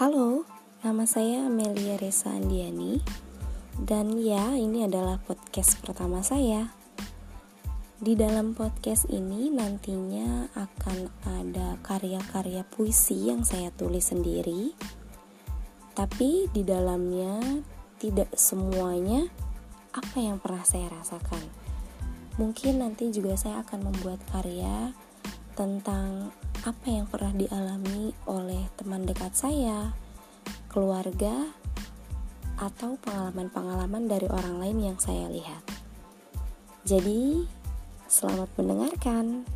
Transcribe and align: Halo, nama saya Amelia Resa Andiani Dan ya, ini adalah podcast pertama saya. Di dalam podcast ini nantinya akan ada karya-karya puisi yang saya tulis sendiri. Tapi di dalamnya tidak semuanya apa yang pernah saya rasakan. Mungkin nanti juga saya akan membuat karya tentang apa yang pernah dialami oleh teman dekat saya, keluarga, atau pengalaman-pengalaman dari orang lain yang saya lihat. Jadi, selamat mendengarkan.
Halo, 0.00 0.48
nama 0.80 1.04
saya 1.04 1.44
Amelia 1.44 2.00
Resa 2.00 2.32
Andiani 2.32 3.04
Dan 3.76 4.16
ya, 4.16 4.56
ini 4.56 4.88
adalah 4.88 5.20
podcast 5.20 5.76
pertama 5.84 6.24
saya. 6.24 6.72
Di 8.00 8.16
dalam 8.16 8.56
podcast 8.56 9.12
ini 9.12 9.52
nantinya 9.52 10.56
akan 10.56 10.98
ada 11.28 11.76
karya-karya 11.84 12.64
puisi 12.64 13.28
yang 13.28 13.44
saya 13.44 13.68
tulis 13.76 14.08
sendiri. 14.08 14.72
Tapi 15.92 16.48
di 16.48 16.64
dalamnya 16.64 17.60
tidak 18.00 18.32
semuanya 18.40 19.28
apa 19.92 20.16
yang 20.16 20.40
pernah 20.40 20.64
saya 20.64 20.88
rasakan. 20.96 21.44
Mungkin 22.40 22.80
nanti 22.80 23.12
juga 23.12 23.36
saya 23.36 23.60
akan 23.68 23.92
membuat 23.92 24.24
karya 24.32 24.96
tentang 25.52 26.32
apa 26.60 26.92
yang 26.92 27.08
pernah 27.08 27.32
dialami 27.32 28.12
oleh 28.28 28.68
teman 28.76 29.08
dekat 29.08 29.32
saya, 29.32 29.96
keluarga, 30.68 31.48
atau 32.60 33.00
pengalaman-pengalaman 33.00 34.04
dari 34.04 34.28
orang 34.28 34.60
lain 34.60 34.92
yang 34.92 34.98
saya 35.00 35.32
lihat. 35.32 35.64
Jadi, 36.84 37.48
selamat 38.12 38.52
mendengarkan. 38.60 39.48